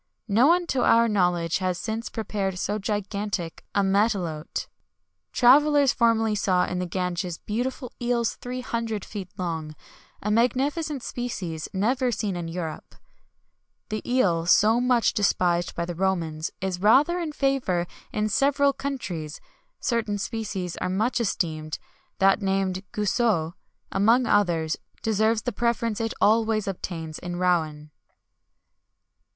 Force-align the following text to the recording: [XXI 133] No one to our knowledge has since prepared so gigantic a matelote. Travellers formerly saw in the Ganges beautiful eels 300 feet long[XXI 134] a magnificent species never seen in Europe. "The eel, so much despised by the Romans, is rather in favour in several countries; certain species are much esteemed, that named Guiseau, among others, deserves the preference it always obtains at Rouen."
[XXI 0.27 0.35
133] 0.35 0.35
No 0.41 0.47
one 0.47 0.65
to 0.65 0.83
our 0.93 1.07
knowledge 1.07 1.57
has 1.59 1.77
since 1.77 2.09
prepared 2.09 2.57
so 2.57 2.79
gigantic 2.79 3.63
a 3.75 3.83
matelote. 3.83 4.67
Travellers 5.31 5.93
formerly 5.93 6.33
saw 6.33 6.65
in 6.65 6.79
the 6.79 6.87
Ganges 6.87 7.37
beautiful 7.37 7.91
eels 8.01 8.33
300 8.37 9.05
feet 9.05 9.29
long[XXI 9.37 10.25
134] 10.25 10.27
a 10.27 10.31
magnificent 10.31 11.03
species 11.03 11.69
never 11.71 12.11
seen 12.11 12.35
in 12.35 12.47
Europe. 12.47 12.95
"The 13.89 14.01
eel, 14.11 14.47
so 14.47 14.79
much 14.81 15.13
despised 15.13 15.75
by 15.75 15.85
the 15.85 15.93
Romans, 15.93 16.49
is 16.61 16.81
rather 16.81 17.19
in 17.19 17.31
favour 17.31 17.85
in 18.11 18.27
several 18.27 18.73
countries; 18.73 19.39
certain 19.79 20.17
species 20.17 20.75
are 20.77 20.89
much 20.89 21.21
esteemed, 21.21 21.77
that 22.17 22.41
named 22.41 22.81
Guiseau, 22.91 23.53
among 23.91 24.25
others, 24.25 24.77
deserves 25.03 25.43
the 25.43 25.51
preference 25.51 26.01
it 26.01 26.15
always 26.19 26.67
obtains 26.67 27.19
at 27.19 27.31
Rouen." 27.33 27.91